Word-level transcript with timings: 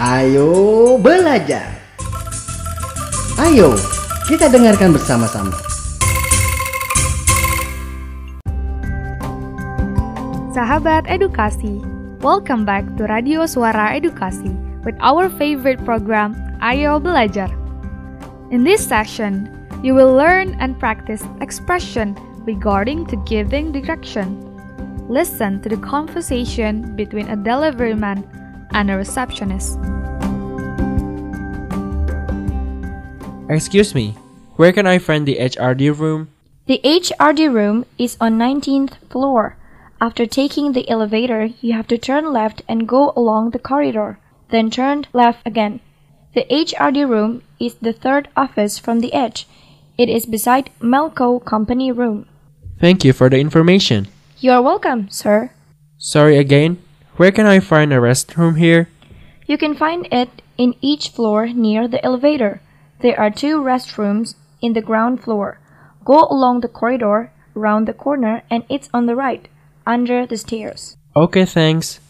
Ayo 0.00 0.96
belajar. 1.04 1.68
Ayo, 3.36 3.76
kita 4.24 4.48
dengarkan 4.48 4.96
bersama-sama. 4.96 5.52
Sahabat 10.56 11.04
edukasi, 11.12 11.76
welcome 12.24 12.64
back 12.64 12.88
to 12.96 13.04
Radio 13.04 13.44
Suara 13.44 13.92
Edukasi 13.92 14.56
with 14.80 14.96
our 15.04 15.28
favorite 15.28 15.84
program, 15.84 16.32
Ayo 16.64 16.96
Belajar. 16.96 17.52
In 18.48 18.64
this 18.64 18.80
session, 18.80 19.44
you 19.84 19.92
will 19.92 20.16
learn 20.16 20.56
and 20.56 20.72
practice 20.80 21.20
expression 21.44 22.16
regarding 22.48 23.04
to 23.12 23.20
giving 23.28 23.76
direction. 23.76 24.40
Listen 25.12 25.60
to 25.60 25.68
the 25.68 25.80
conversation 25.84 26.96
between 26.96 27.28
a 27.28 27.36
deliveryman 27.36 28.24
and 28.74 28.90
a 28.90 28.96
receptionist. 28.96 29.78
Excuse 33.48 33.94
me, 33.94 34.16
where 34.56 34.72
can 34.72 34.86
I 34.86 34.98
find 34.98 35.26
the 35.26 35.36
HRD 35.36 35.98
room? 35.98 36.28
The 36.66 36.80
HRD 36.84 37.52
room 37.52 37.84
is 37.98 38.16
on 38.20 38.38
19th 38.38 38.96
floor. 39.10 39.56
After 40.00 40.26
taking 40.26 40.72
the 40.72 40.88
elevator, 40.88 41.50
you 41.60 41.72
have 41.74 41.86
to 41.88 41.98
turn 41.98 42.32
left 42.32 42.62
and 42.68 42.88
go 42.88 43.12
along 43.16 43.50
the 43.50 43.58
corridor, 43.58 44.18
then 44.50 44.70
turn 44.70 45.06
left 45.12 45.46
again. 45.46 45.80
The 46.34 46.46
HRD 46.50 47.08
room 47.08 47.42
is 47.60 47.74
the 47.74 47.92
third 47.92 48.28
office 48.36 48.78
from 48.78 49.00
the 49.00 49.12
edge. 49.12 49.46
It 49.98 50.08
is 50.08 50.24
beside 50.24 50.70
Melco 50.80 51.44
Company 51.44 51.92
room. 51.92 52.26
Thank 52.80 53.04
you 53.04 53.12
for 53.12 53.28
the 53.28 53.38
information. 53.38 54.08
You 54.38 54.52
are 54.52 54.62
welcome, 54.62 55.10
sir. 55.10 55.50
Sorry 55.98 56.38
again, 56.38 56.82
where 57.22 57.30
can 57.30 57.46
I 57.46 57.60
find 57.60 57.92
a 57.92 57.98
restroom 57.98 58.58
here? 58.58 58.88
You 59.46 59.56
can 59.56 59.76
find 59.76 60.08
it 60.10 60.42
in 60.58 60.74
each 60.80 61.10
floor 61.10 61.46
near 61.46 61.86
the 61.86 62.04
elevator. 62.04 62.60
There 62.98 63.14
are 63.14 63.30
two 63.30 63.60
restrooms 63.60 64.34
in 64.60 64.72
the 64.72 64.82
ground 64.82 65.22
floor. 65.22 65.60
Go 66.04 66.26
along 66.28 66.62
the 66.62 66.68
corridor, 66.68 67.30
round 67.54 67.86
the 67.86 67.92
corner, 67.92 68.42
and 68.50 68.64
it's 68.68 68.88
on 68.92 69.06
the 69.06 69.14
right, 69.14 69.46
under 69.86 70.26
the 70.26 70.36
stairs. 70.36 70.96
Okay, 71.14 71.44
thanks. 71.44 72.00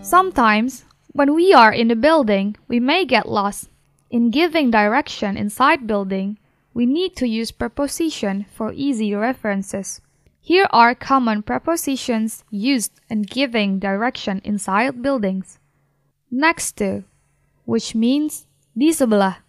Sometimes, 0.00 0.86
when 1.12 1.34
we 1.34 1.52
are 1.52 1.70
in 1.70 1.90
a 1.90 1.96
building, 1.96 2.56
we 2.66 2.80
may 2.80 3.04
get 3.04 3.28
lost. 3.28 3.68
In 4.10 4.30
giving 4.30 4.70
direction 4.70 5.36
inside 5.36 5.86
building, 5.86 6.38
we 6.72 6.86
need 6.86 7.14
to 7.16 7.28
use 7.28 7.50
preposition 7.50 8.46
for 8.56 8.72
easy 8.72 9.14
references. 9.14 10.00
Here 10.44 10.68
are 10.76 10.92
common 10.94 11.40
prepositions 11.40 12.44
used 12.52 13.00
in 13.08 13.24
giving 13.24 13.80
direction 13.80 14.44
inside 14.44 15.00
buildings. 15.00 15.56
Next 16.30 16.76
to, 16.84 17.08
which 17.64 17.96
means 17.96 18.44
di 18.76 18.92
sebelah. 18.92 19.40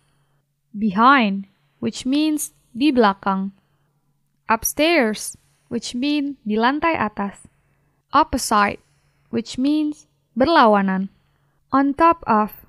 Behind, 0.71 1.51
which 1.83 2.07
means 2.07 2.55
di 2.71 2.95
belakang. 2.95 3.51
Upstairs, 4.47 5.35
which 5.67 5.99
means 5.99 6.39
di 6.47 6.55
lantai 6.55 6.95
atas. 6.95 7.43
Opposite, 8.16 8.79
which 9.35 9.59
means 9.59 10.07
berlawanan. 10.31 11.11
On 11.75 11.91
top 11.91 12.23
of, 12.23 12.63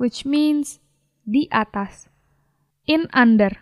which 0.00 0.24
means 0.24 0.80
di 1.28 1.44
atas. 1.52 2.08
In 2.88 3.04
under, 3.12 3.52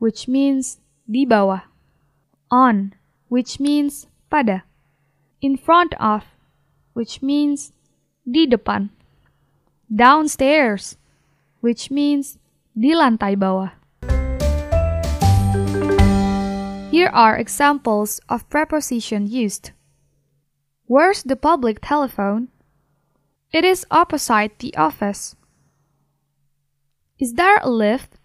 which 0.00 0.32
means 0.32 0.80
di 1.04 1.28
bawah. 1.28 1.68
On, 2.48 2.96
which 3.30 3.62
means 3.62 4.10
pada. 4.26 4.66
In 5.40 5.56
front 5.56 5.94
of, 6.02 6.26
which 6.92 7.22
means 7.22 7.72
di 8.26 8.44
depan. 8.44 8.90
Downstairs, 9.86 10.98
which 11.62 11.90
means 11.90 12.36
di 12.74 12.92
lantai 12.92 13.38
bawah. 13.38 13.72
Here 16.90 17.08
are 17.14 17.38
examples 17.38 18.18
of 18.28 18.50
preposition 18.50 19.30
used. 19.30 19.70
Where's 20.90 21.22
the 21.22 21.38
public 21.38 21.78
telephone? 21.80 22.50
It 23.54 23.64
is 23.64 23.86
opposite 23.94 24.58
the 24.58 24.74
office. 24.74 25.38
Is 27.22 27.34
there 27.34 27.62
a 27.62 27.70
lift? 27.70 28.18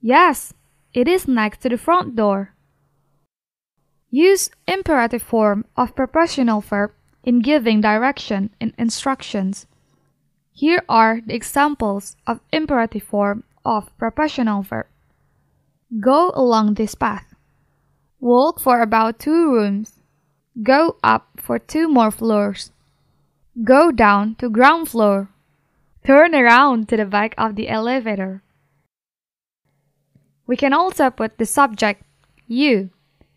Yes, 0.00 0.54
it 0.96 1.06
is 1.06 1.28
next 1.28 1.60
to 1.62 1.68
the 1.68 1.76
front 1.76 2.16
door. 2.16 2.51
Use 4.14 4.50
imperative 4.68 5.22
form 5.22 5.64
of 5.74 5.96
prepositional 5.96 6.60
verb 6.60 6.92
in 7.24 7.40
giving 7.40 7.80
direction 7.80 8.50
and 8.60 8.74
instructions. 8.76 9.66
Here 10.52 10.84
are 10.86 11.22
the 11.24 11.34
examples 11.34 12.14
of 12.26 12.40
imperative 12.52 13.04
form 13.04 13.44
of 13.64 13.88
prepositional 13.96 14.64
verb. 14.64 14.86
Go 15.98 16.30
along 16.34 16.74
this 16.74 16.94
path. 16.94 17.34
Walk 18.20 18.60
for 18.60 18.82
about 18.82 19.18
two 19.18 19.50
rooms. 19.50 19.98
Go 20.62 20.96
up 21.02 21.40
for 21.40 21.58
two 21.58 21.88
more 21.88 22.10
floors. 22.10 22.70
Go 23.64 23.90
down 23.90 24.34
to 24.36 24.50
ground 24.50 24.90
floor. 24.90 25.30
Turn 26.06 26.34
around 26.34 26.90
to 26.90 26.98
the 26.98 27.06
back 27.06 27.34
of 27.38 27.56
the 27.56 27.70
elevator. 27.70 28.42
We 30.46 30.56
can 30.56 30.74
also 30.74 31.08
put 31.08 31.38
the 31.38 31.46
subject, 31.46 32.02
you, 32.46 32.90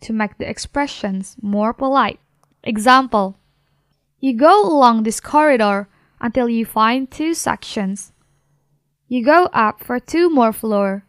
to 0.06 0.14
make 0.14 0.38
the 0.38 0.50
expressions 0.50 1.36
more 1.42 1.74
polite. 1.74 2.20
Example 2.64 3.38
You 4.20 4.38
go 4.38 4.66
along 4.66 5.04
this 5.04 5.20
corridor 5.20 5.90
until 6.22 6.48
you 6.48 6.66
find 6.66 7.10
two 7.10 7.34
sections. 7.34 8.14
You 9.08 9.26
go 9.26 9.50
up 9.54 9.84
for 9.84 10.00
two 10.00 10.30
more 10.30 10.54
floors. 10.54 11.02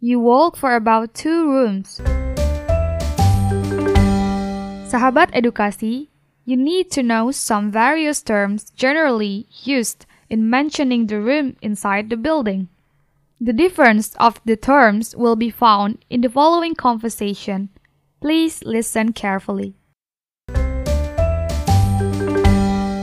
You 0.00 0.18
walk 0.18 0.56
for 0.56 0.74
about 0.74 1.14
two 1.14 1.46
rooms. 1.46 2.00
Sahabat 4.90 5.30
edukasi, 5.32 6.08
you 6.44 6.56
need 6.56 6.90
to 6.90 7.02
know 7.02 7.30
some 7.30 7.70
various 7.70 8.20
terms 8.20 8.70
generally 8.74 9.46
used 9.62 10.06
in 10.28 10.50
mentioning 10.50 11.06
the 11.06 11.20
room 11.20 11.56
inside 11.62 12.10
the 12.10 12.16
building. 12.16 12.68
The 13.40 13.52
difference 13.52 14.14
of 14.20 14.40
the 14.44 14.56
terms 14.56 15.16
will 15.16 15.34
be 15.34 15.50
found 15.50 16.04
in 16.10 16.20
the 16.20 16.30
following 16.30 16.74
conversation. 16.74 17.70
Please 18.22 18.62
listen 18.62 19.12
carefully. 19.12 19.74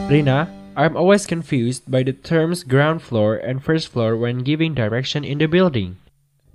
Rina, 0.08 0.48
I'm 0.78 0.96
always 0.96 1.26
confused 1.28 1.92
by 1.92 2.04
the 2.04 2.14
terms 2.14 2.64
ground 2.64 3.02
floor 3.02 3.36
and 3.36 3.62
first 3.62 3.90
floor 3.90 4.16
when 4.16 4.48
giving 4.48 4.74
direction 4.74 5.26
in 5.26 5.40
the 5.40 5.48
building. 5.48 5.98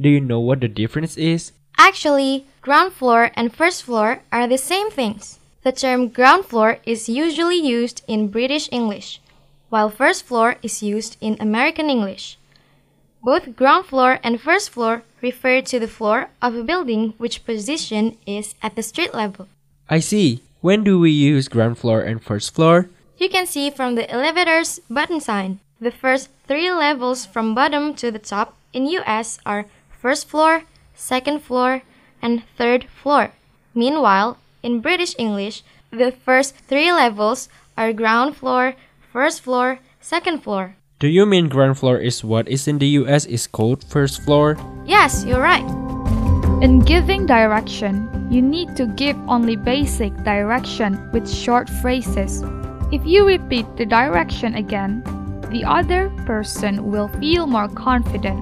Do 0.00 0.08
you 0.08 0.18
know 0.18 0.40
what 0.40 0.60
the 0.60 0.68
difference 0.68 1.18
is? 1.18 1.52
Actually, 1.76 2.46
ground 2.62 2.94
floor 2.94 3.30
and 3.36 3.54
first 3.54 3.82
floor 3.82 4.22
are 4.32 4.48
the 4.48 4.56
same 4.56 4.90
things. 4.90 5.38
The 5.62 5.70
term 5.70 6.08
ground 6.08 6.46
floor 6.46 6.78
is 6.86 7.06
usually 7.06 7.60
used 7.60 8.00
in 8.08 8.32
British 8.32 8.70
English, 8.72 9.20
while 9.68 9.90
first 9.90 10.24
floor 10.24 10.56
is 10.62 10.82
used 10.82 11.18
in 11.20 11.36
American 11.38 11.90
English. 11.90 12.38
Both 13.24 13.56
ground 13.56 13.86
floor 13.86 14.18
and 14.22 14.38
first 14.38 14.68
floor 14.68 15.02
refer 15.22 15.62
to 15.62 15.80
the 15.80 15.88
floor 15.88 16.28
of 16.42 16.54
a 16.54 16.62
building 16.62 17.14
which 17.16 17.46
position 17.46 18.18
is 18.26 18.54
at 18.62 18.76
the 18.76 18.82
street 18.82 19.14
level. 19.14 19.48
I 19.88 20.00
see. 20.00 20.42
When 20.60 20.84
do 20.84 20.98
we 21.00 21.10
use 21.10 21.48
ground 21.48 21.78
floor 21.78 22.02
and 22.02 22.22
first 22.22 22.54
floor? 22.54 22.90
You 23.16 23.30
can 23.30 23.46
see 23.46 23.70
from 23.70 23.94
the 23.94 24.10
elevator's 24.10 24.78
button 24.90 25.20
sign. 25.20 25.60
The 25.80 25.90
first 25.90 26.28
three 26.46 26.70
levels 26.70 27.24
from 27.24 27.54
bottom 27.54 27.94
to 27.94 28.10
the 28.10 28.18
top 28.18 28.56
in 28.74 28.84
US 29.00 29.38
are 29.46 29.64
first 29.88 30.28
floor, 30.28 30.64
second 30.94 31.40
floor, 31.40 31.80
and 32.20 32.42
third 32.58 32.84
floor. 32.92 33.32
Meanwhile, 33.74 34.36
in 34.62 34.80
British 34.80 35.14
English, 35.16 35.62
the 35.90 36.12
first 36.12 36.56
three 36.68 36.92
levels 36.92 37.48
are 37.76 37.94
ground 37.94 38.36
floor, 38.36 38.74
first 39.12 39.40
floor, 39.40 39.80
second 40.00 40.42
floor. 40.42 40.76
Do 41.04 41.12
you 41.12 41.26
mean 41.26 41.52
ground 41.52 41.76
floor 41.76 42.00
is 42.00 42.24
what 42.24 42.48
is 42.48 42.64
in 42.64 42.80
the 42.80 42.88
US 43.04 43.28
is 43.28 43.44
called 43.46 43.84
first 43.84 44.24
floor? 44.24 44.56
Yes, 44.88 45.20
you're 45.28 45.36
right. 45.36 45.60
In 46.64 46.80
giving 46.80 47.28
direction, 47.28 48.08
you 48.32 48.40
need 48.40 48.72
to 48.80 48.88
give 48.88 49.12
only 49.28 49.52
basic 49.52 50.16
direction 50.24 50.96
with 51.12 51.28
short 51.28 51.68
phrases. 51.84 52.40
If 52.88 53.04
you 53.04 53.28
repeat 53.28 53.68
the 53.76 53.84
direction 53.84 54.56
again, 54.56 55.04
the 55.52 55.60
other 55.68 56.08
person 56.24 56.88
will 56.88 57.12
feel 57.20 57.44
more 57.44 57.68
confident. 57.68 58.40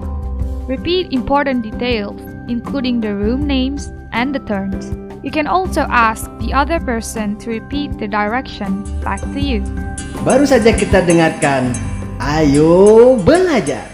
Repeat 0.63 1.11
important 1.11 1.67
details, 1.67 2.15
including 2.47 3.03
the 3.03 3.11
room 3.11 3.43
names 3.43 3.91
and 4.15 4.31
the 4.31 4.39
turns. 4.47 4.87
You 5.19 5.35
can 5.35 5.51
also 5.51 5.83
ask 5.91 6.31
the 6.39 6.55
other 6.55 6.79
person 6.79 7.35
to 7.43 7.59
repeat 7.59 7.99
the 7.99 8.07
direction 8.07 8.87
back 9.03 9.19
to 9.19 9.41
you. 9.43 9.67
Baru 10.23 10.47
saja 10.47 10.71
kita 10.71 11.03
dengarkan. 11.03 11.92
Ayo 12.23 13.19
belajar. 13.19 13.92